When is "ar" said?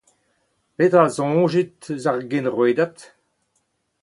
2.09-2.19